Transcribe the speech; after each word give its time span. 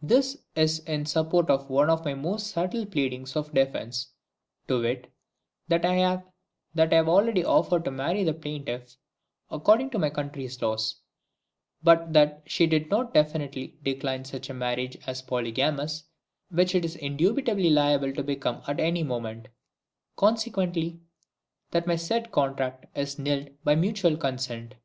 This 0.00 0.38
is 0.56 0.78
in 0.86 1.04
support 1.04 1.50
of 1.50 1.68
one 1.68 1.90
of 1.90 2.02
my 2.02 2.14
most 2.14 2.46
subtle 2.46 2.86
pleadings 2.86 3.36
of 3.36 3.52
defence, 3.52 4.06
to 4.66 4.80
wit, 4.80 5.12
that 5.68 5.84
I 5.84 5.96
have 5.98 7.06
already 7.10 7.44
offered 7.44 7.84
to 7.84 7.90
marry 7.90 8.24
the 8.24 8.32
plaintiff 8.32 8.96
according 9.50 9.90
to 9.90 9.98
my 9.98 10.08
country's 10.08 10.62
laws, 10.62 11.02
but 11.82 12.14
that 12.14 12.44
she 12.46 12.66
did 12.66 12.88
definitely 13.12 13.76
decline 13.82 14.24
such 14.24 14.48
a 14.48 14.54
marriage 14.54 14.96
as 15.06 15.20
polygamous 15.20 16.04
(which 16.48 16.74
it 16.74 16.82
is 16.82 16.96
indubitably 16.96 17.68
liable 17.68 18.14
to 18.14 18.22
become 18.22 18.62
at 18.66 18.80
any 18.80 19.02
moment), 19.02 19.48
consequently, 20.16 20.98
that 21.72 21.86
my 21.86 21.94
said 21.96 22.32
contract 22.32 22.86
is 22.96 23.18
nilled 23.18 23.50
by 23.64 23.74
mutual 23.74 24.16
consent. 24.16 24.76